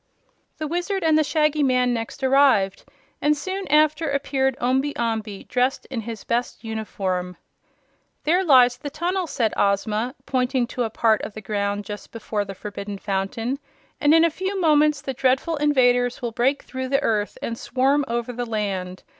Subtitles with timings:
[0.57, 2.85] The Wizard and the Shaggy Man next arrived,
[3.21, 7.37] and soon after appeared Omby Amby, dressed in his best uniform.
[8.23, 12.43] "There lies the tunnel," said Ozma, pointing to a part of the ground just before
[12.45, 13.59] the Forbidden Fountain,
[13.99, 18.03] "and in a few moments the dreadful invaders will break through the earth and swarm
[18.07, 19.03] over the land.